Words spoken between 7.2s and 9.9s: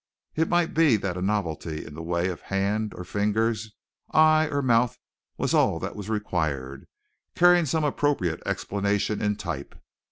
carrying some appropriate explanation in type.